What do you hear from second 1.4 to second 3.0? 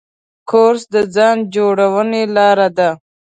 جوړونې لاره ده.